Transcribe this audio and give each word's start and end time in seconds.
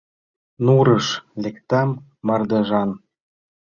Нурыш 0.65 1.07
лектам— 1.43 1.89
мардежан. 2.27 2.89